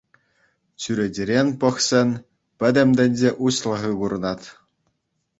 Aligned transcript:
Чӳречерен 0.81 1.47
пӑхсен 1.59 2.09
пӗтӗм 2.59 2.89
тӗнче 2.99 3.31
уҫлӑхӗ 3.45 3.91
курӑнать. 3.99 4.45